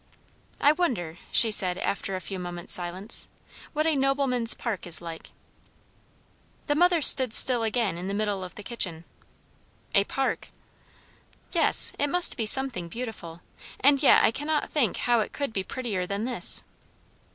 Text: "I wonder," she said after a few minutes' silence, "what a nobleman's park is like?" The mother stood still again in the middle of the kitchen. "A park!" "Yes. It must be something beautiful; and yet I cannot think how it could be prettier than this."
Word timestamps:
"I 0.59 0.71
wonder," 0.71 1.19
she 1.31 1.51
said 1.51 1.77
after 1.77 2.15
a 2.15 2.21
few 2.21 2.39
minutes' 2.39 2.73
silence, 2.73 3.27
"what 3.73 3.85
a 3.85 3.93
nobleman's 3.95 4.55
park 4.55 4.87
is 4.87 4.99
like?" 4.99 5.29
The 6.65 6.73
mother 6.73 7.03
stood 7.03 7.35
still 7.35 7.61
again 7.61 7.99
in 7.99 8.07
the 8.07 8.15
middle 8.15 8.43
of 8.43 8.55
the 8.55 8.63
kitchen. 8.63 9.03
"A 9.93 10.03
park!" 10.05 10.49
"Yes. 11.51 11.93
It 11.99 12.07
must 12.07 12.35
be 12.35 12.47
something 12.47 12.87
beautiful; 12.87 13.41
and 13.79 14.01
yet 14.01 14.23
I 14.23 14.31
cannot 14.31 14.71
think 14.71 14.97
how 14.97 15.19
it 15.19 15.33
could 15.33 15.53
be 15.53 15.63
prettier 15.63 16.07
than 16.07 16.25
this." 16.25 16.63